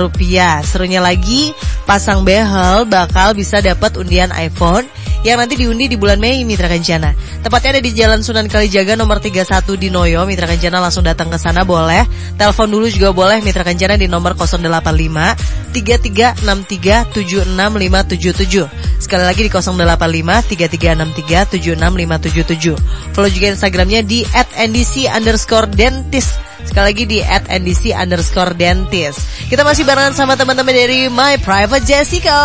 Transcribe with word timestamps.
rupiah. 0.00 0.64
Serunya 0.64 1.04
lagi, 1.04 1.52
pasang 1.84 2.24
behel 2.24 2.88
bakal 2.88 3.36
bisa 3.36 3.60
dapat 3.60 4.00
undian 4.00 4.32
iPhone 4.32 4.88
yang 5.20 5.36
nanti 5.36 5.52
diundi 5.60 5.84
di 5.84 6.00
bulan 6.00 6.16
Mei 6.16 6.40
Mitra 6.48 6.64
Kencana. 6.64 7.12
Tepatnya 7.44 7.76
ada 7.76 7.82
di 7.84 7.92
Jalan 7.92 8.24
Sunan 8.24 8.48
Kalijaga 8.48 8.96
nomor 8.96 9.20
31 9.20 9.44
di 9.76 9.92
Noyo. 9.92 10.24
Mitra 10.24 10.48
Kencana 10.48 10.80
langsung 10.80 11.04
datang 11.04 11.28
ke 11.28 11.36
sana 11.36 11.60
boleh. 11.64 12.08
Telepon 12.40 12.72
dulu 12.72 12.88
juga 12.88 13.12
boleh 13.12 13.44
Mitra 13.44 13.60
Kencana 13.60 14.00
di 14.00 14.08
nomor 14.08 14.32
085 14.32 15.76
3363 15.76 17.12
76577. 17.12 18.96
Sekali 18.96 19.24
lagi 19.28 19.44
di 19.44 19.50
085 19.52 20.56
3363 20.56 21.60
76577. 21.60 23.12
Follow 23.12 23.28
juga 23.28 23.46
Instagramnya 23.52 24.00
di 24.00 24.24
@ndc 24.56 25.04
underscore 25.12 25.68
dentist. 25.68 26.49
Sekali 26.68 26.84
lagi 26.92 27.04
di 27.08 27.18
at 27.24 27.48
ndc 27.48 27.94
underscore 27.96 28.54
dentist. 28.54 29.26
Kita 29.50 29.66
masih 29.66 29.82
barengan 29.82 30.14
sama 30.14 30.38
teman-teman 30.38 30.70
dari 30.70 31.10
My 31.10 31.40
Private 31.42 31.82
Jessica. 31.82 32.38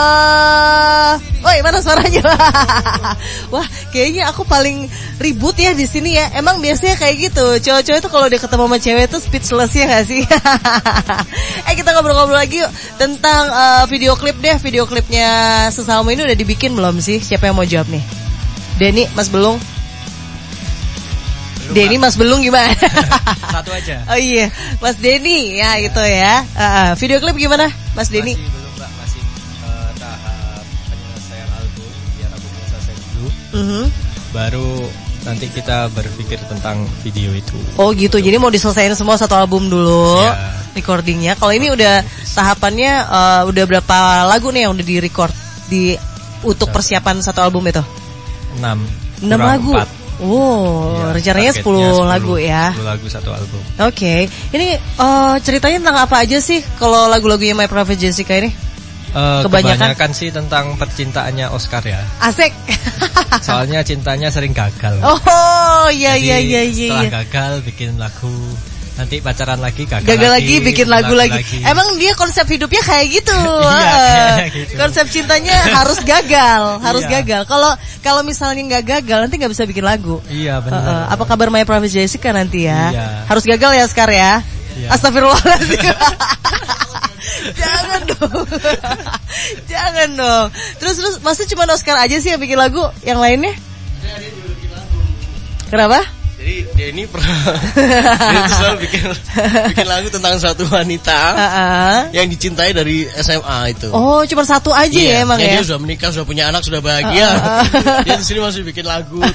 Woi, 1.46 1.62
mana 1.62 1.78
suaranya? 1.78 2.26
Wah, 3.54 3.68
kayaknya 3.94 4.26
aku 4.34 4.48
paling 4.50 4.90
ribut 5.22 5.54
ya 5.62 5.78
di 5.78 5.86
sini 5.86 6.18
ya. 6.18 6.34
Emang 6.34 6.58
biasanya 6.58 6.98
kayak 6.98 7.30
gitu. 7.30 7.46
Cowok-cowok 7.62 8.00
itu 8.02 8.10
kalau 8.10 8.28
dia 8.32 8.42
ketemu 8.42 8.64
sama 8.66 8.78
cewek 8.82 9.04
itu 9.06 9.18
speechless 9.22 9.72
ya 9.78 9.86
gak 9.86 10.06
sih? 10.10 10.22
eh 11.70 11.76
kita 11.78 11.94
ngobrol-ngobrol 11.94 12.40
lagi 12.40 12.66
yuk 12.66 12.72
tentang 12.98 13.46
uh, 13.54 13.86
video 13.86 14.18
klip 14.18 14.42
deh. 14.42 14.58
Video 14.58 14.90
klipnya 14.90 15.30
Sesalmo 15.70 16.10
ini 16.10 16.26
udah 16.26 16.38
dibikin 16.38 16.74
belum 16.74 16.98
sih? 16.98 17.22
Siapa 17.22 17.46
yang 17.46 17.56
mau 17.62 17.68
jawab 17.68 17.94
nih? 17.94 18.02
Denny, 18.82 19.06
Mas 19.14 19.30
Belung. 19.30 19.75
Denny 21.72 21.98
Mas 21.98 22.16
Belung 22.16 22.42
gimana? 22.42 22.70
Satu 23.56 23.72
aja. 23.72 24.04
oh 24.12 24.20
iya, 24.20 24.52
Mas 24.78 25.00
Denny 25.00 25.58
ya 25.58 25.80
itu 25.80 26.02
ya. 26.02 26.44
Uh, 26.54 26.62
uh, 26.62 26.90
video 27.00 27.18
klip 27.18 27.36
gimana, 27.36 27.66
Mas 27.96 28.12
Denny? 28.12 28.36
Masih 28.36 28.52
belum 28.52 28.72
mbak, 28.76 28.92
masih 29.02 29.22
uh, 29.64 29.90
tahap 29.96 30.64
penyelesaian 30.92 31.50
album 31.56 31.90
biar 32.16 32.30
albumnya 32.30 32.64
selesai 32.70 32.96
dulu. 32.96 33.28
Uh 33.28 33.58
-huh. 33.58 33.86
Baru 34.30 34.70
nanti 35.26 35.46
kita 35.50 35.90
berpikir 35.90 36.38
tentang 36.46 36.86
video 37.02 37.34
itu. 37.34 37.58
Oh 37.82 37.90
gitu, 37.96 38.22
jadi 38.22 38.38
mau 38.38 38.54
diselesaikan 38.54 38.94
semua 38.94 39.18
satu 39.18 39.34
album 39.34 39.66
dulu 39.66 40.22
Ya. 40.22 40.38
recordingnya. 40.78 41.34
Kalau 41.34 41.50
ini 41.50 41.74
udah 41.74 42.06
tahapannya 42.30 42.92
uh, 43.10 43.42
udah 43.50 43.64
berapa 43.66 43.98
lagu 44.30 44.54
nih 44.54 44.70
yang 44.70 44.78
udah 44.78 44.86
di 44.86 44.96
record 45.02 45.34
di 45.66 45.98
untuk 46.46 46.70
persiapan 46.70 47.26
satu 47.26 47.42
album 47.42 47.66
itu? 47.66 47.82
6 48.60 49.26
6 49.26 49.34
lagu. 49.34 49.74
Oh, 50.24 50.96
Ya, 50.96 51.12
rencananya 51.12 51.52
10, 51.52 51.60
targetnya 51.60 52.08
lagu 52.08 52.36
ya. 52.40 52.64
10 52.72 52.88
lagu 52.88 53.06
satu 53.12 53.30
album. 53.36 53.62
Oke, 53.84 54.32
ini 54.56 54.68
uh, 54.96 55.36
ceritanya 55.44 55.78
tentang 55.84 55.98
apa 56.08 56.24
aja 56.24 56.40
sih 56.40 56.64
kalau 56.80 57.12
lagu-lagunya 57.12 57.52
My 57.52 57.68
Private 57.68 58.00
Jessica 58.00 58.40
ini? 58.40 58.48
Eh, 59.16 59.42
Kebanyakan- 59.48 59.96
kebanyakan 59.96 60.12
sih 60.12 60.28
tentang 60.28 60.76
percintaannya 60.76 61.48
Oscar 61.48 61.80
ya. 61.88 62.04
Asik. 62.20 62.52
Soalnya 63.48 63.80
cintanya 63.84 64.28
sering 64.28 64.52
gagal. 64.52 65.00
oh, 65.04 65.88
iya 65.88 66.20
iya 66.20 66.36
iya 66.40 66.68
iya. 66.68 66.92
Setelah 66.92 67.04
iya. 67.08 67.12
gagal 67.24 67.54
bikin 67.64 67.96
lagu, 67.96 68.36
nanti 68.96 69.20
pacaran 69.20 69.60
lagi 69.60 69.84
gagal, 69.84 70.08
Gagal 70.08 70.32
lagi, 70.32 70.56
bikin 70.60 70.88
lagu, 70.88 71.12
lagi. 71.12 71.36
lagi. 71.36 71.60
Emang 71.62 72.00
dia 72.00 72.16
konsep 72.16 72.48
hidupnya 72.48 72.80
kayak 72.80 73.08
gitu. 73.14 73.36
Iya, 73.76 73.96
kayak 74.38 74.52
gitu. 74.54 74.72
Konsep 74.76 75.06
cintanya 75.10 75.56
harus 75.76 76.00
gagal, 76.02 76.62
harus 76.88 77.04
Iya. 77.04 77.12
gagal. 77.20 77.42
Kalau 77.44 77.72
kalau 78.00 78.22
misalnya 78.22 78.62
nggak 78.66 78.84
gagal 79.04 79.20
nanti 79.22 79.36
nggak 79.36 79.52
bisa 79.52 79.64
bikin 79.64 79.84
lagu. 79.84 80.24
Iya 80.28 80.60
benar. 80.60 80.80
eh, 80.82 81.06
apa 81.12 81.24
kabar 81.26 81.48
My 81.50 81.64
Private 81.64 81.92
Jessica 81.92 82.32
nanti 82.32 82.66
ya? 82.66 82.90
Iya. 82.90 83.06
Harus 83.28 83.44
gagal 83.44 83.72
ya 83.74 83.86
Scar 83.86 84.10
ya. 84.10 84.40
Iya. 84.76 84.88
Astagfirullahaladzim. 84.92 85.80
Jangan 87.56 88.02
dong. 88.10 88.48
Jangan 89.66 90.10
dong. 90.14 90.48
Terus 90.78 90.96
terus 90.96 91.16
maksudnya 91.20 91.50
cuma 91.52 91.64
Oscar 91.68 91.98
aja 91.98 92.16
sih 92.16 92.32
yang 92.32 92.40
bikin 92.40 92.56
lagu, 92.56 92.80
yang 93.04 93.20
lainnya? 93.20 93.52
Kenapa? 95.68 96.00
Jadi 96.46 96.62
dia 96.78 96.94
ini 96.94 97.10
pernah 97.10 97.34
dia 98.30 98.38
tuh 98.46 98.54
selalu 98.54 98.78
bikin 98.86 99.02
bikin 99.74 99.88
lagu 99.90 100.14
tentang 100.14 100.38
suatu 100.38 100.70
wanita 100.70 101.18
Heeh. 101.34 102.22
yang 102.22 102.30
dicintai 102.30 102.70
dari 102.70 103.10
SMA 103.18 103.74
itu. 103.74 103.90
Oh, 103.90 104.22
cuma 104.30 104.46
satu 104.46 104.70
aja 104.70 104.94
ya 104.94 104.94
Iya, 104.94 105.26
emang 105.26 105.42
ya? 105.42 105.58
Dia 105.58 105.66
sudah 105.66 105.82
menikah, 105.82 106.14
sudah 106.14 106.30
punya 106.30 106.46
anak, 106.54 106.62
sudah 106.62 106.86
bahagia. 106.86 107.34
dia 108.06 108.14
di 108.14 108.22
sini 108.22 108.46
masih 108.46 108.62
bikin 108.62 108.86
lagu. 108.86 109.18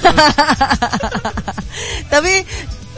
tapi 2.15 2.47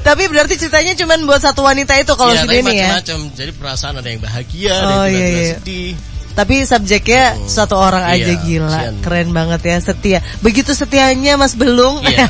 tapi 0.04 0.22
berarti 0.28 0.60
ceritanya 0.60 0.92
cuma 0.92 1.16
buat 1.24 1.40
satu 1.40 1.64
wanita 1.64 1.96
itu 1.96 2.12
kalau 2.12 2.36
Iya, 2.36 2.44
si 2.44 2.52
Denny 2.52 2.76
ya. 2.76 2.92
macam-macam. 2.92 3.18
Jadi 3.32 3.50
perasaan 3.56 3.94
ada 3.96 4.12
yang 4.12 4.20
bahagia, 4.20 4.72
ada 4.76 4.92
Oh, 4.92 5.08
yang 5.08 5.08
iya, 5.08 5.08
tiba-tiba 5.08 5.40
iya. 5.40 5.52
sedih. 5.56 5.92
Tapi 6.32 6.64
subjeknya 6.64 7.36
satu 7.44 7.76
orang 7.76 8.08
Iya, 8.08 8.32
aja 8.32 8.34
gila, 8.40 8.68
kasihan. 8.72 8.94
keren 9.04 9.28
banget 9.30 9.60
ya, 9.68 9.76
setia. 9.78 10.18
Begitu 10.40 10.72
setianya 10.72 11.36
Mas 11.36 11.52
Belung. 11.52 12.00
Iya. 12.00 12.24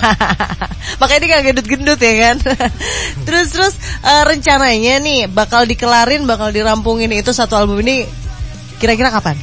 Makanya 1.00 1.20
dia 1.22 1.30
gak 1.38 1.44
gendut-gendut 1.46 2.00
ya 2.02 2.14
kan. 2.18 2.36
terus 3.26 3.54
terus 3.54 3.74
eh, 4.02 4.22
rencananya 4.26 4.98
nih 4.98 5.30
bakal 5.30 5.62
dikelarin, 5.64 6.26
bakal 6.26 6.50
dirampungin 6.50 7.14
itu 7.14 7.30
satu 7.30 7.54
album 7.54 7.78
ini 7.86 8.02
kira-kira 8.82 9.14
kapan? 9.14 9.38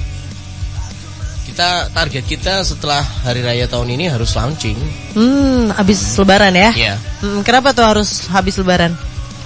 Kita 1.48 1.90
target 1.92 2.24
kita 2.24 2.62
setelah 2.62 3.02
hari 3.26 3.42
raya 3.42 3.66
tahun 3.66 3.96
ini 3.96 4.06
harus 4.08 4.36
launching. 4.36 4.78
Hmm, 5.18 5.72
habis 5.74 6.00
lebaran 6.16 6.54
ya? 6.54 6.72
Iya. 6.72 6.96
Hmm, 7.24 7.42
kenapa 7.48 7.72
tuh 7.72 7.84
harus 7.88 8.28
habis 8.30 8.56
lebaran? 8.56 8.94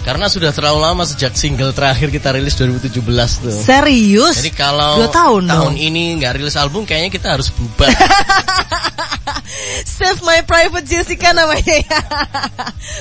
Karena 0.03 0.27
sudah 0.27 0.51
terlalu 0.51 0.83
lama 0.83 1.07
sejak 1.07 1.31
single 1.31 1.71
terakhir 1.71 2.11
kita 2.11 2.35
rilis 2.35 2.59
2017 2.59 2.99
tuh. 3.39 3.55
Serius? 3.55 4.35
Jadi 4.35 4.51
kalau 4.51 4.99
Dua 4.99 5.07
tahun 5.07 5.47
dong. 5.47 5.73
ini 5.79 6.19
nggak 6.19 6.43
rilis 6.43 6.59
album 6.59 6.83
kayaknya 6.83 7.07
kita 7.07 7.39
harus 7.39 7.47
bubar. 7.49 7.87
Save 9.83 10.19
My 10.23 10.43
Private 10.43 10.83
Jessica 10.83 11.31
namanya 11.31 11.75
ya. 11.79 11.99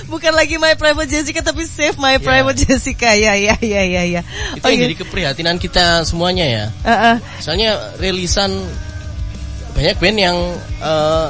Bukan 0.07 0.31
lagi 0.31 0.63
My 0.63 0.79
Private 0.79 1.11
Jessica 1.11 1.43
tapi 1.43 1.67
Save 1.67 1.99
My 1.99 2.23
Private 2.23 2.59
Jessica. 2.63 3.11
Ya 3.15 3.35
ya 3.35 3.59
ya 3.59 3.83
ya 3.83 4.03
ya. 4.07 4.23
Itu 4.55 4.63
yang 4.63 4.87
jadi 4.87 4.95
keprihatinan 5.03 5.57
kita 5.59 6.07
semuanya 6.07 6.47
ya. 6.47 6.65
Uh-uh. 6.87 7.17
Misalnya 7.39 7.71
rilisan 7.99 8.51
banyak 9.73 9.97
band 9.99 10.19
yang 10.21 10.37
eh, 10.79 11.29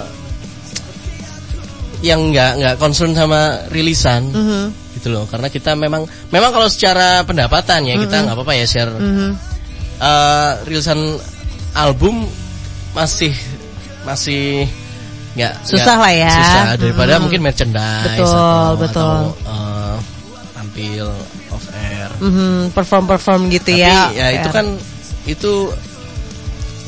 yang 2.02 2.20
nggak 2.28 2.50
nggak 2.58 2.74
concern 2.76 3.14
sama 3.14 3.62
rilisan 3.70 4.26
Mhm. 4.28 4.64
Gitu 5.02 5.10
loh. 5.10 5.26
Karena 5.26 5.50
kita 5.50 5.74
memang 5.74 6.06
memang 6.30 6.54
kalau 6.54 6.70
secara 6.70 7.26
pendapatan 7.26 7.82
ya 7.82 7.98
kita 7.98 8.22
nggak 8.22 8.38
apa-apa 8.38 8.54
ya 8.54 8.64
share 8.64 8.94
Mhm. 8.94 9.34
eh, 9.98 10.52
rilisan 10.62 11.18
album 11.74 12.22
masih 12.94 13.34
masih 14.02 14.70
nggak 15.34 15.58
Susah 15.66 15.96
nggak 15.96 15.98
lah 15.98 16.12
ya. 16.12 16.32
susah 16.32 16.64
daripada 16.76 17.12
Mm-mm. 17.16 17.22
mungkin 17.26 17.40
merchandise 17.42 18.14
Betul, 18.14 18.30
atau, 18.30 18.76
betul. 18.78 19.02
atau, 19.02 19.18
eh, 19.42 19.96
tampil 20.52 21.06
off 21.48 21.64
air 21.72 22.10
Mhm, 22.20 22.70
perform-perform 22.70 23.50
gitu 23.50 23.72
tapi 23.72 23.82
ya. 23.82 24.12
ya, 24.12 24.26
itu 24.30 24.46
Fair. 24.46 24.54
kan 24.54 24.66
itu 25.24 25.52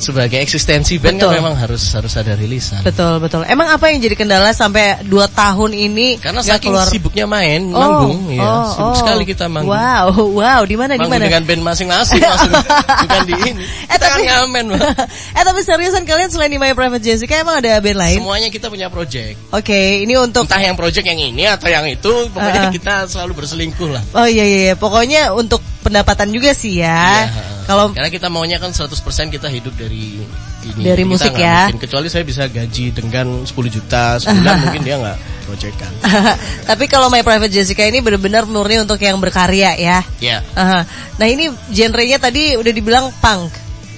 sebagai 0.05 0.37
eksistensi 0.37 1.01
band 1.01 1.17
Betul. 1.17 1.33
kan 1.33 1.41
memang 1.41 1.55
harus 1.57 1.81
harus 1.91 2.13
ada 2.13 2.35
rilisan 2.35 2.85
betul 2.85 3.17
betul. 3.19 3.41
Emang 3.45 3.67
apa 3.67 3.89
yang 3.89 3.99
jadi 3.99 4.13
kendala 4.15 4.53
sampai 4.53 5.01
2 5.01 5.09
tahun 5.33 5.71
ini 5.73 6.21
karena 6.21 6.45
saking 6.45 6.77
sibuknya 6.85 7.25
main 7.25 7.73
Oh, 7.73 7.81
manggung 8.05 8.29
ya 8.29 8.45
oh, 8.45 8.65
sibuk 8.69 8.93
oh. 8.93 8.97
sekali 9.01 9.25
kita 9.25 9.49
manggung 9.49 9.73
Wow, 9.73 10.13
wow, 10.37 10.61
di 10.63 10.77
mana 10.77 10.95
di 10.95 11.03
mana? 11.03 11.25
dengan 11.25 11.41
band 11.43 11.63
masing-masing 11.65 12.21
bukan 13.03 13.21
di 13.25 13.35
ini 13.49 13.65
Eh, 13.89 13.97
kita 13.97 14.05
kan 14.05 14.21
tapi- 14.21 14.29
ngamen 14.29 14.65
Mbak. 14.71 14.83
eh 15.39 15.43
tapi 15.43 15.61
seriusan 15.63 16.03
kalian 16.05 16.29
selain 16.29 16.53
di 16.53 16.59
My 16.59 16.73
Private 16.73 17.01
Jessica 17.01 17.41
emang 17.41 17.59
ada 17.59 17.81
band 17.81 17.97
lain? 17.97 18.19
semuanya 18.21 18.49
kita 18.49 18.69
punya 18.69 18.87
project 18.87 19.41
Oke, 19.51 20.05
ini 20.05 20.13
untuk 20.15 20.45
entah 20.45 20.61
yang 20.61 20.77
project 20.77 21.03
yang 21.03 21.17
ini 21.17 21.49
atau 21.49 21.67
yang 21.67 21.87
itu 21.87 22.29
pokoknya 22.29 22.69
Uh-uh. 22.69 22.75
kita 22.75 22.95
selalu 23.07 23.33
berselingkuh 23.37 23.89
lah 23.89 24.03
Oh 24.13 24.27
iya 24.27 24.45
iya, 24.45 24.59
iya. 24.63 24.75
pokoknya 24.75 25.33
untuk 25.33 25.63
pendapatan 25.81 26.29
juga 26.29 26.53
sih 26.53 26.81
ya. 26.81 27.29
Iya, 27.29 27.54
Kalau 27.65 27.97
karena 27.97 28.13
kita 28.13 28.29
maunya 28.29 28.61
kan 28.61 28.77
100% 28.77 28.93
kita 29.33 29.49
hidup 29.49 29.73
dari 29.75 30.21
ini 30.65 30.81
Dari 30.85 31.03
Kita 31.05 31.11
musik 31.13 31.33
nggak 31.33 31.41
ya. 31.41 31.59
mungkin. 31.69 31.81
kecuali 31.81 32.09
saya 32.13 32.25
bisa 32.25 32.45
gaji 32.45 32.93
dengan 32.93 33.49
10 33.49 33.53
juta 33.73 34.21
sebulan 34.21 34.55
mungkin 34.69 34.83
dia 34.85 34.97
nggak 35.01 35.19
projectan 35.49 35.93
Tapi 36.69 36.85
kalau 36.89 37.09
My 37.09 37.25
Private 37.25 37.53
Jessica 37.53 37.85
ini 37.85 38.05
benar-benar 38.05 38.45
murni 38.45 38.81
untuk 38.81 39.01
yang 39.01 39.17
berkarya 39.17 39.77
ya. 39.77 40.05
ya 40.21 40.45
Aha. 40.57 40.85
Nah 41.17 41.27
ini 41.29 41.49
genrenya 41.73 42.21
tadi 42.21 42.57
udah 42.57 42.73
dibilang 42.73 43.09
punk, 43.21 43.53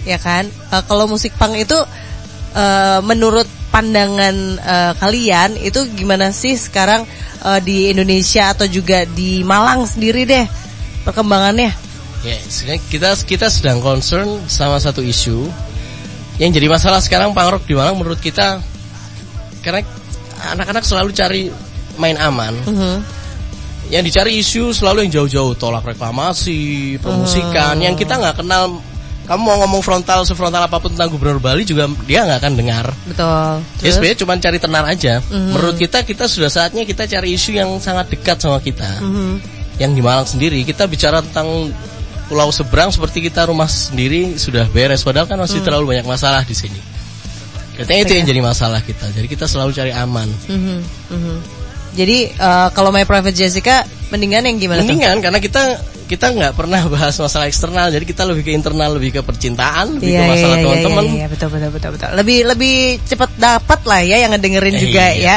ya 0.06 0.18
kan? 0.18 0.46
Eh, 0.46 0.82
kalau 0.86 1.06
musik 1.10 1.34
punk 1.34 1.58
itu 1.58 1.78
eh, 2.54 2.98
menurut 3.02 3.46
pandangan 3.70 4.36
eh, 4.58 4.92
kalian 4.98 5.58
itu 5.58 5.86
gimana 5.94 6.30
sih 6.30 6.54
sekarang 6.54 7.02
eh, 7.42 7.60
di 7.62 7.90
Indonesia 7.90 8.54
atau 8.54 8.66
juga 8.66 9.02
di 9.06 9.42
Malang 9.42 9.86
sendiri 9.86 10.22
deh 10.22 10.46
perkembangannya? 11.02 11.85
Ya, 12.26 12.42
sebenarnya 12.42 12.82
kita 12.90 13.10
kita 13.22 13.46
sedang 13.46 13.78
concern 13.78 14.42
sama 14.50 14.82
satu 14.82 14.98
isu 14.98 15.46
yang 16.42 16.50
jadi 16.50 16.66
masalah 16.66 16.98
sekarang 16.98 17.30
punk 17.32 17.48
rock 17.54 17.64
di 17.64 17.78
Malang 17.78 17.96
menurut 17.96 18.18
kita 18.18 18.58
karena 19.62 19.86
anak-anak 20.52 20.84
selalu 20.84 21.10
cari 21.14 21.42
main 21.96 22.18
aman. 22.18 22.54
Mhm. 22.66 22.96
yang 23.86 24.02
dicari 24.02 24.42
isu 24.42 24.74
selalu 24.74 25.06
yang 25.06 25.22
jauh-jauh 25.22 25.54
tolak 25.54 25.86
reklamasi, 25.86 26.98
pemusikan, 26.98 27.78
yang 27.78 27.94
kita 27.94 28.18
nggak 28.18 28.42
kenal. 28.42 28.82
Kamu 29.30 29.42
mau 29.46 29.62
ngomong 29.62 29.78
frontal 29.78 30.26
sefrontal 30.26 30.66
apa 30.66 30.82
pun 30.82 30.90
tentang 30.90 31.06
Gubernur 31.06 31.38
Bali 31.38 31.62
juga 31.62 31.86
dia 32.02 32.26
nggak 32.26 32.38
akan 32.42 32.54
dengar. 32.58 32.90
Betul. 33.06 33.62
Ya 33.86 33.90
sebenarnya 33.94 34.18
cuma 34.26 34.34
cari 34.42 34.58
tenar 34.58 34.84
aja. 34.90 35.22
Menurut 35.30 35.78
kita 35.78 36.02
kita 36.02 36.26
sudah 36.26 36.50
saatnya 36.50 36.82
kita 36.82 37.06
cari 37.06 37.38
isu 37.38 37.54
yang 37.54 37.70
sangat 37.78 38.10
dekat 38.10 38.42
sama 38.42 38.58
kita. 38.58 38.90
Mhm. 39.02 39.38
Yang 39.78 39.90
di 39.94 40.02
Malang 40.02 40.26
sendiri 40.26 40.58
kita 40.66 40.90
bicara 40.90 41.22
tentang 41.22 41.70
pulau 42.26 42.50
seberang 42.50 42.90
seperti 42.90 43.30
kita 43.30 43.46
rumah 43.46 43.70
sendiri 43.70 44.34
sudah 44.34 44.66
beres 44.70 45.06
padahal 45.06 45.30
kan 45.30 45.38
masih 45.38 45.62
terlalu 45.62 45.96
banyak 45.96 46.06
masalah 46.06 46.42
di 46.42 46.54
sini. 46.54 46.78
Katanya 47.76 48.00
itu 48.08 48.14
yang 48.16 48.26
jadi 48.26 48.40
masalah 48.40 48.80
kita. 48.80 49.06
Jadi 49.12 49.26
kita 49.28 49.44
selalu 49.44 49.76
cari 49.76 49.92
aman. 49.92 50.28
Mhm, 50.48 50.78
mhm. 51.12 51.36
Jadi 51.96 52.18
eh, 52.32 52.68
kalau 52.76 52.92
My 52.92 53.04
Private 53.08 53.36
Jessica 53.36 53.84
mendingan 54.12 54.48
yang 54.48 54.56
gimana 54.60 54.84
tuh? 54.84 54.90
Mendingan 54.90 55.16
karena 55.24 55.38
kita 55.40 55.62
kita 56.06 56.30
nggak 56.30 56.54
pernah 56.54 56.80
bahas 56.86 57.18
masalah 57.18 57.50
eksternal. 57.50 57.90
Jadi 57.90 58.06
kita 58.06 58.22
lebih 58.22 58.46
ke 58.46 58.52
internal, 58.54 58.94
lebih 58.94 59.18
ke 59.18 59.20
percintaan, 59.20 59.98
lebih 59.98 60.08
ke 60.08 60.16
Iya, 60.16 60.30
masalah 60.30 60.56
iya, 60.56 60.64
teman-teman. 60.64 61.04
Iya, 61.04 61.12
iya, 61.12 61.26
betul, 61.26 61.48
betul, 61.50 61.70
betul, 61.74 61.90
betul. 61.98 62.08
Lebih, 62.14 62.38
lebih 62.46 62.76
cepat 63.02 63.30
dapat 63.36 63.80
lah 63.84 64.00
ya 64.00 64.16
yang 64.22 64.30
ngedengerin 64.32 64.74
Eh, 64.74 64.80
juga 64.80 65.04
iya, 65.10 65.12
ya. 65.12 65.18
iya. 65.18 65.36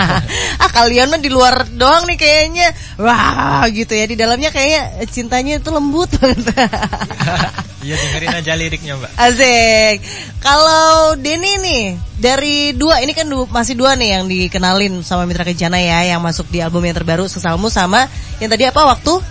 ah 0.64 0.70
kalian 0.70 1.10
mah 1.10 1.20
di 1.20 1.28
luar 1.28 1.66
doang 1.68 2.06
nih 2.06 2.16
kayaknya, 2.16 2.66
wah 2.96 3.66
gitu 3.68 3.92
ya. 3.92 4.06
Di 4.06 4.14
dalamnya 4.14 4.48
kayaknya 4.48 4.82
cintanya 5.10 5.58
itu 5.58 5.68
lembut 5.68 6.08
banget. 6.16 6.46
Iya 7.86 7.94
dengerin 8.02 8.34
aja 8.34 8.52
liriknya 8.58 8.98
mbak. 8.98 9.14
Asik. 9.14 10.02
Kalau 10.42 11.14
Denny 11.14 11.54
nih 11.62 11.82
dari 12.18 12.74
dua 12.74 12.98
ini 12.98 13.14
kan 13.14 13.30
du- 13.30 13.46
masih 13.46 13.78
dua 13.78 13.94
nih 13.94 14.18
yang 14.18 14.26
dikenalin 14.26 15.06
sama 15.06 15.22
Mitra 15.22 15.46
Kencana 15.46 15.78
ya, 15.78 16.02
yang 16.02 16.18
masuk 16.18 16.50
di 16.50 16.58
album 16.58 16.82
yang 16.82 16.98
terbaru 16.98 17.30
Sesalmu 17.30 17.70
sama 17.70 18.10
yang 18.42 18.50
tadi 18.50 18.66
apa 18.66 18.82
waktu? 18.90 19.22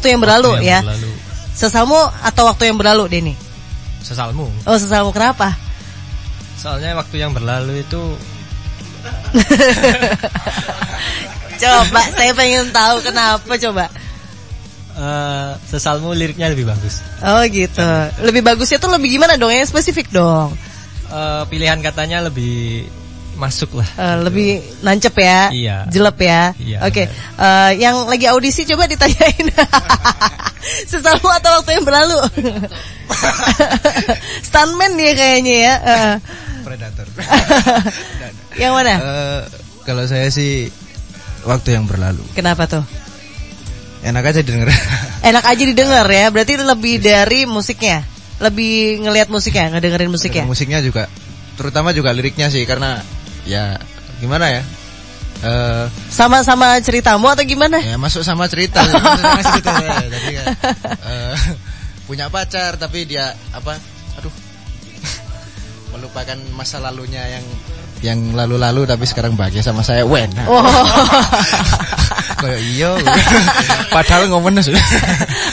Yang 0.00 0.20
berlalu. 0.22 0.50
Waktu 0.56 0.64
yang 0.64 0.70
ya. 0.70 0.80
berlalu. 0.86 1.10
Sesalmu 1.52 2.00
atau 2.24 2.42
waktu 2.48 2.62
yang 2.72 2.76
berlalu 2.80 3.04
Denny? 3.12 3.34
Sesalmu. 4.00 4.48
Oh 4.64 4.76
Sesalmu 4.80 5.12
kenapa? 5.12 5.52
Soalnya 6.56 6.94
waktu 6.96 7.20
yang 7.20 7.34
berlalu 7.34 7.82
itu 7.82 8.02
Coba 11.62 12.00
saya 12.14 12.32
pengen 12.34 12.70
tahu 12.70 12.96
kenapa 13.02 13.54
coba. 13.58 13.86
eh, 14.92 15.50
sesalmu 15.66 16.12
liriknya 16.12 16.52
lebih 16.52 16.68
bagus. 16.68 17.00
Oh 17.24 17.42
gitu. 17.48 17.82
Lebih 18.22 18.42
bagusnya 18.44 18.76
tuh 18.76 18.92
lebih 18.92 19.16
gimana 19.18 19.40
dong? 19.40 19.50
Yang 19.50 19.72
spesifik 19.72 20.12
dong. 20.12 20.52
Eh, 21.12 21.42
pilihan 21.48 21.80
katanya 21.80 22.24
lebih 22.28 22.86
masuk 23.36 23.80
lah. 23.80 23.88
Eh, 23.96 24.16
lebih 24.22 24.48
nancep 24.84 25.14
ya. 25.16 25.48
Iya. 25.50 25.76
Jelep 25.88 26.18
ya. 26.20 26.42
Iya, 26.56 26.78
Oke. 26.86 27.08
Eh, 27.10 27.70
yang 27.80 28.06
lagi 28.06 28.28
audisi 28.28 28.68
coba 28.68 28.86
ditanyain. 28.86 29.48
Sesalmu 30.90 31.28
atau 31.32 31.50
waktu 31.60 31.80
yang 31.80 31.84
berlalu? 31.84 32.18
Stuntman 34.46 34.94
dia 34.94 35.12
kayaknya 35.16 35.54
ya. 35.56 35.74
Eh, 35.80 36.14
Predator. 36.62 37.06
yang 38.62 38.72
mana? 38.76 38.94
Eh, 38.96 39.40
kalau 39.82 40.06
saya 40.06 40.30
sih 40.30 40.70
waktu 41.42 41.74
yang 41.74 41.90
berlalu. 41.90 42.22
Kenapa 42.36 42.70
tuh? 42.70 42.84
Enak 44.02 44.34
aja 44.34 44.40
didengar. 44.42 44.70
Enak 45.22 45.44
aja 45.46 45.62
didengar 45.62 46.06
ya. 46.10 46.30
Berarti 46.30 46.58
lebih 46.58 46.98
dari 46.98 47.46
musiknya. 47.46 48.02
Lebih 48.42 49.06
ngelihat 49.06 49.30
musiknya, 49.30 49.70
ngedengerin 49.70 50.10
musiknya. 50.10 50.42
Musiknya 50.42 50.82
juga, 50.82 51.06
terutama 51.54 51.94
juga 51.94 52.10
liriknya 52.10 52.50
sih 52.50 52.66
karena 52.66 52.98
ya 53.44 53.76
gimana 54.18 54.46
ya? 54.48 54.62
Eh 55.42 55.84
Sama-sama 56.06 56.78
ceritamu 56.78 57.26
atau 57.26 57.42
gimana? 57.42 57.82
ya 57.82 57.98
masuk 57.98 58.22
sama 58.22 58.46
cerita, 58.46 58.78
masuk 58.78 59.18
sama 59.18 59.42
cerita. 59.42 59.70
ya. 59.74 59.98
Jadi 60.14 60.32
eh, 60.38 61.34
punya 62.06 62.30
pacar 62.30 62.78
tapi 62.78 63.06
dia 63.06 63.34
apa? 63.50 63.74
Aduh. 64.20 64.32
melupakan 65.92 66.38
masa 66.56 66.80
lalunya 66.80 67.20
yang 67.28 67.44
yang 68.02 68.18
lalu-lalu 68.34 68.82
tapi 68.82 69.06
sekarang 69.06 69.38
bahagia 69.38 69.62
sama 69.62 69.86
saya. 69.86 70.02
Wen. 70.02 70.26
Oh. 70.50 70.58
Kayak 72.42 72.60
iya. 72.74 72.90
Padahal 73.94 74.26
ngomongnya 74.26 74.66
sudah. 74.66 74.82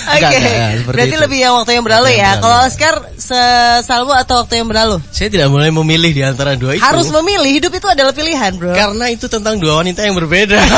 Oke. 0.10 0.18
Enggak, 0.18 0.32
enggak, 0.34 0.50
ya, 0.50 0.68
seperti 0.82 0.90
Berarti 0.98 1.14
itu. 1.14 1.22
lebih 1.22 1.38
yang 1.38 1.54
waktu 1.54 1.72
yang 1.78 1.86
berlalu 1.86 2.08
yang 2.10 2.18
ya. 2.18 2.26
berlalu. 2.26 2.42
Kalau 2.42 2.58
Oscar 2.66 2.96
sesalmu 3.30 4.10
atau 4.12 4.42
waktu 4.42 4.58
yang 4.58 4.68
berlalu? 4.68 4.98
Saya 5.14 5.30
tidak 5.30 5.54
boleh 5.54 5.70
memilih 5.70 6.12
di 6.12 6.24
antara 6.26 6.58
dua 6.58 6.74
itu. 6.74 6.82
Harus 6.82 7.14
memilih. 7.14 7.62
Hidup 7.62 7.74
itu 7.78 7.86
adalah 7.86 8.10
pilihan, 8.10 8.58
Bro. 8.58 8.74
karena 8.74 9.06
itu 9.14 9.30
tentang 9.30 9.62
dua 9.62 9.86
wanita 9.86 10.02
yang 10.02 10.18
berbeda. 10.18 10.58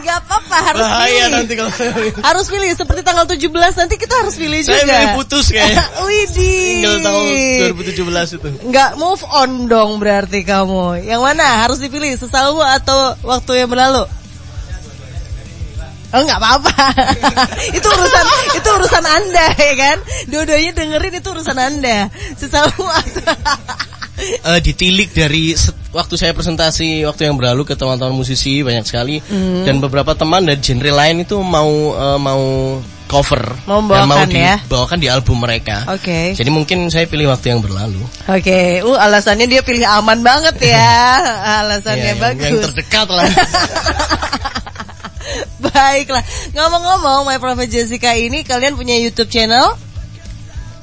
Enggak 0.00 0.16
apa-apa, 0.24 0.56
harus 0.64 0.80
Bahaya 0.80 1.12
pilih. 1.12 1.34
nanti 1.36 1.52
kalau 1.60 1.72
saya. 1.76 1.92
Harus 2.24 2.46
pilih 2.48 2.68
seperti 2.72 3.00
tanggal 3.04 3.24
17 3.28 3.52
nanti 3.52 3.94
kita 4.00 4.14
harus 4.16 4.34
pilih 4.34 4.60
Saya 4.64 4.80
juga. 4.80 4.92
milih 4.96 5.08
putus 5.20 5.44
kayaknya. 5.52 5.84
Widih. 6.08 6.64
Tinggal 6.80 6.96
tahun 7.04 7.24
2017 7.76 8.36
itu. 8.40 8.48
Enggak 8.64 8.90
move 8.96 9.22
on 9.28 9.50
dong 9.68 9.90
berarti 10.00 10.40
kamu. 10.42 11.04
Yang 11.04 11.20
mana? 11.20 11.46
Harus 11.62 11.78
dipilih 11.78 12.16
sesalmu 12.16 12.64
atau 12.64 13.12
waktu 13.22 13.60
yang 13.60 13.68
berlalu? 13.68 14.08
Oh 16.10 16.20
enggak 16.20 16.38
apa-apa. 16.38 16.74
itu 17.76 17.86
urusan 17.86 18.24
itu 18.52 18.68
urusan 18.68 19.04
Anda 19.04 19.46
ya 19.52 19.74
kan. 19.74 19.96
Dua-duanya 20.26 20.70
dengerin 20.72 21.14
itu 21.16 21.28
urusan 21.28 21.54
Anda. 21.54 22.10
Sesalmu 22.34 22.84
atau 22.84 23.30
Eh, 24.20 24.60
ditilik 24.60 25.08
dari 25.08 25.56
waktu 25.90 26.14
saya 26.14 26.36
presentasi 26.36 27.08
waktu 27.08 27.24
yang 27.24 27.40
berlalu 27.40 27.64
ke 27.64 27.72
teman-teman 27.72 28.12
musisi 28.12 28.60
banyak 28.60 28.84
sekali 28.84 29.16
Hmm. 29.16 29.64
dan 29.64 29.80
beberapa 29.80 30.12
teman 30.12 30.44
dari 30.44 30.60
genre 30.60 30.92
lain 30.92 31.24
itu 31.24 31.40
mau 31.40 31.64
eh, 31.90 32.18
mau 32.20 32.42
cover 33.08 33.40
Mau 33.64 33.80
dan 33.80 34.04
mau 34.04 34.20
membawakan 34.20 34.28
ya? 34.30 34.54
dibawakan 34.60 34.98
di 35.00 35.08
album 35.08 35.40
mereka. 35.40 35.88
Oke. 35.88 36.36
Jadi 36.36 36.46
mungkin 36.46 36.92
saya 36.92 37.08
pilih 37.08 37.32
waktu 37.32 37.48
yang 37.48 37.64
berlalu. 37.64 38.04
Oke, 38.28 38.84
uh 38.84 38.98
alasannya 39.00 39.48
dia 39.48 39.64
pilih 39.64 39.88
aman 39.88 40.20
banget 40.20 40.68
ya. 40.68 40.92
Alasannya 41.64 42.04
Ya, 42.04 42.12
yang, 42.12 42.20
bagus. 42.20 42.44
yang 42.44 42.56
terdekat 42.60 43.08
lah. 43.08 43.24
Baiklah. 45.80 46.22
Ngomong-ngomong, 46.52 47.24
My 47.24 47.40
Prophet 47.40 47.68
Jessica 47.72 48.12
ini 48.12 48.44
kalian 48.44 48.76
punya 48.76 49.00
YouTube 49.00 49.32
channel? 49.32 49.72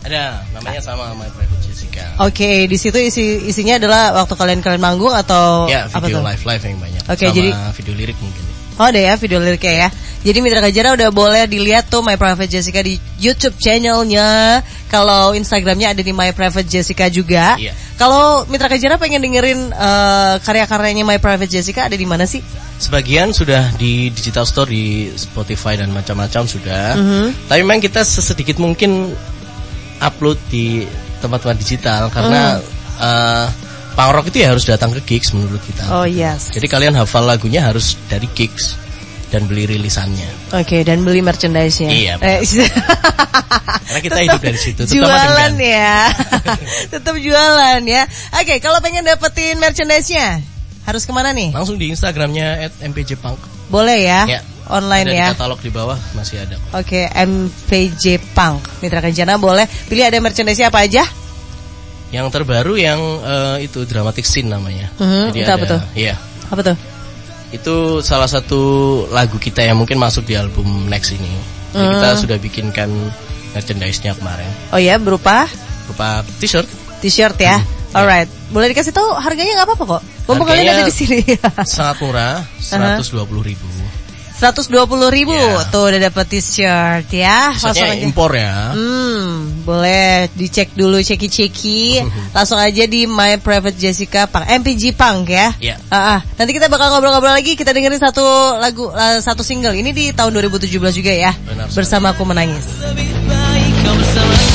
Ada 0.02 0.42
namanya 0.58 0.82
sama 0.82 1.14
My 1.14 1.30
Private 1.30 1.62
Jessica. 1.62 2.18
Oke, 2.26 2.66
di 2.66 2.78
situ 2.80 2.98
isi 2.98 3.46
isinya 3.46 3.78
adalah 3.78 4.18
waktu 4.24 4.34
kalian 4.34 4.60
kalian 4.66 4.82
manggung 4.82 5.14
atau 5.14 5.70
ya, 5.70 5.86
apa 5.86 6.08
video 6.08 6.24
tuh? 6.24 6.26
live 6.26 6.44
live 6.48 6.64
yang 6.66 6.80
banyak. 6.82 7.04
Oke, 7.06 7.26
sama 7.30 7.36
jadi- 7.38 7.54
video 7.78 7.94
lirik 7.94 8.18
mungkin. 8.18 8.44
Oh 8.78 8.86
ada 8.86 9.02
ya 9.02 9.18
video 9.18 9.42
liriknya 9.42 9.74
ya. 9.74 9.90
Jadi 10.22 10.38
Mitra 10.38 10.62
Kajara 10.62 10.94
udah 10.94 11.10
boleh 11.10 11.50
dilihat 11.50 11.90
tuh 11.90 12.06
My 12.06 12.14
Private 12.14 12.46
Jessica 12.46 12.86
di 12.86 13.02
YouTube 13.18 13.58
channelnya. 13.58 14.62
Kalau 14.86 15.34
Instagramnya 15.34 15.98
ada 15.98 16.02
di 16.06 16.14
My 16.14 16.30
Private 16.30 16.70
Jessica 16.70 17.10
juga. 17.10 17.58
Iya. 17.58 17.74
Kalau 17.98 18.46
Mitra 18.46 18.70
Kajara 18.70 19.02
pengen 19.02 19.26
dengerin 19.26 19.74
eh, 19.74 20.36
karya-karyanya 20.46 21.02
My 21.10 21.18
Private 21.18 21.50
Jessica 21.50 21.90
ada 21.90 21.98
di 21.98 22.06
mana 22.06 22.30
sih? 22.30 22.46
Sebagian 22.78 23.34
sudah 23.34 23.74
di 23.74 24.14
digital 24.14 24.46
store 24.46 24.70
di 24.70 24.86
Spotify 25.12 25.74
dan 25.76 25.90
macam-macam 25.90 26.46
sudah. 26.46 26.94
Mhm. 26.94 27.50
Tapi 27.50 27.60
memang 27.66 27.82
kita 27.82 28.06
sesedikit 28.06 28.62
mungkin 28.62 29.10
upload 29.98 30.38
di 30.48 30.86
tempat-tempat 31.18 31.58
digital 31.58 32.14
karena 32.14 32.62
eh, 32.98 33.46
punk 33.98 34.12
rock 34.14 34.26
itu 34.30 34.46
ya 34.46 34.54
harus 34.54 34.62
datang 34.62 34.94
ke 34.94 35.02
gigs 35.04 35.34
menurut 35.34 35.58
kita. 35.66 35.90
Oh 35.90 36.06
yes. 36.06 36.54
Jadi 36.54 36.70
kalian 36.70 36.94
hafal 36.94 37.26
lagunya 37.26 37.66
harus 37.66 37.98
dari 38.06 38.30
gigs 38.34 38.78
dan 39.28 39.44
beli 39.44 39.66
rilisannya. 39.66 40.56
Oke, 40.56 40.86
dan 40.88 41.04
beli 41.04 41.20
merchandise-nya. 41.20 41.90
Iya, 41.92 42.14
Eh, 42.22 42.40
Karena 43.88 44.00
kita 44.00 44.20
hidup 44.24 44.42
dari 44.42 44.60
situ, 44.60 44.82
jualan 44.88 45.52
dengan- 45.52 45.58
ya. 45.60 45.96
Tetap 46.96 47.16
jualan 47.18 47.82
ya. 47.84 48.04
Oke, 48.40 48.62
kalau 48.62 48.80
pengen 48.80 49.04
dapetin 49.04 49.60
merchandise-nya 49.60 50.57
harus 50.88 51.04
ke 51.04 51.12
mana 51.12 51.36
nih? 51.36 51.52
Langsung 51.52 51.76
di 51.76 51.92
Instagramnya 51.92 52.72
@mpjpunk. 52.80 53.68
Boleh 53.68 54.00
ya? 54.08 54.22
Ya. 54.24 54.42
Online 54.68 55.08
Ada 55.08 55.16
ya. 55.16 55.28
Di 55.28 55.34
katalog 55.36 55.60
di 55.60 55.72
bawah 55.72 56.00
masih 56.16 56.44
ada. 56.44 56.56
Oke, 56.76 57.08
MPJ 57.12 58.20
Punk. 58.32 58.64
Mitra 58.80 59.04
Kencana 59.04 59.36
boleh 59.36 59.68
pilih 59.88 60.08
ada 60.08 60.20
merchandise 60.20 60.64
apa 60.64 60.84
aja? 60.84 61.04
Yang 62.12 62.28
terbaru 62.32 62.80
yang 62.80 63.00
eh, 63.24 63.68
itu 63.68 63.84
dramatic 63.84 64.24
scene 64.24 64.48
namanya. 64.48 64.88
Mhm, 64.96 65.36
itu 65.36 65.52
apa 65.52 65.66
tuh? 65.68 65.82
Iya. 65.92 66.16
Apa 66.48 66.62
tuh? 66.64 66.76
Itu 67.52 68.00
salah 68.04 68.28
satu 68.28 68.60
lagu 69.12 69.40
kita 69.40 69.64
yang 69.64 69.80
mungkin 69.80 70.00
masuk 70.00 70.24
di 70.28 70.36
album 70.36 70.88
next 70.88 71.16
ini. 71.16 71.32
Jadi 71.72 71.88
kita 72.00 72.10
Hmm. 72.16 72.20
sudah 72.20 72.38
bikinkan 72.40 72.90
merchandise-nya 73.56 74.16
kemarin. 74.16 74.48
Oh 74.72 74.80
ya, 74.80 74.96
berupa 75.00 75.48
Berupa 75.88 76.24
t-shirt 76.40 76.68
t-shirt 77.00 77.40
ya. 77.40 77.60
Alright, 77.96 78.28
boleh 78.48 78.68
dikasih 78.72 78.96
tahu 78.96 79.12
harganya 79.18 79.60
nggak 79.60 79.68
apa-apa 79.68 79.84
kok. 79.98 80.02
Mumpung 80.28 80.48
kalian 80.48 80.72
ada 80.72 80.84
di 80.88 80.94
sini. 80.96 81.20
sangat 81.68 81.98
murah, 82.04 82.44
120 82.60 83.04
ribu. 83.44 83.68
120 84.38 84.70
ribu 85.10 85.34
Iya. 85.34 85.66
tuh 85.74 85.90
udah 85.90 85.98
dapat 85.98 86.26
t-shirt 86.30 87.10
ya. 87.10 87.50
Langsung 87.58 87.74
Maksudnya 87.74 87.98
aja. 87.98 88.06
impor 88.06 88.32
ya. 88.38 88.54
Hmm, 88.78 89.66
boleh 89.66 90.30
dicek 90.38 90.78
dulu 90.78 91.02
ceki-ceki. 91.02 92.06
Langsung 92.38 92.62
aja 92.62 92.86
di 92.86 93.10
My 93.10 93.42
Private 93.42 93.74
Jessica 93.74 94.30
Pang, 94.30 94.46
MPG 94.46 94.94
Punk 94.94 95.34
ya. 95.34 95.50
Iya. 95.58 95.82
Ah, 95.90 95.98
ah. 95.98 96.20
nanti 96.38 96.54
kita 96.54 96.70
bakal 96.70 96.94
ngobrol-ngobrol 96.94 97.34
lagi. 97.34 97.58
Kita 97.58 97.74
dengerin 97.74 97.98
satu 97.98 98.22
lagu, 98.62 98.94
eh, 98.94 99.18
satu 99.26 99.42
single. 99.42 99.74
Ini 99.74 99.90
di 99.90 100.14
tahun 100.14 100.30
2017 100.30 100.94
juga 100.94 101.10
ya. 101.10 101.34
Benar. 101.34 101.74
Bersama 101.74 102.14
aku 102.14 102.22
menangis. 102.22 102.62
Lebih 102.78 103.10
baik 103.26 103.74
kau 103.82 103.94
bersamaku 103.98 104.47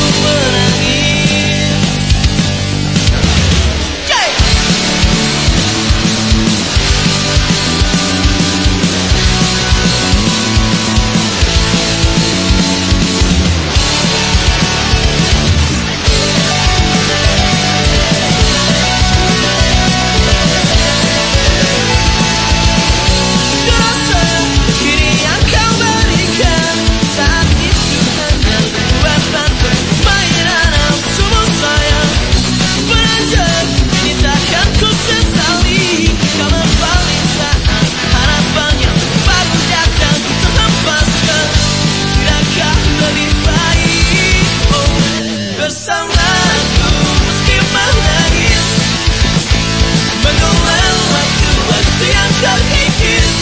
When 50.24 50.36
the 50.36 50.52
landlord 50.66 51.30
to 51.42 51.52
us, 51.76 51.88
the 52.00 52.10
answer 52.22 52.56
they 52.70 52.88
give. 53.02 53.41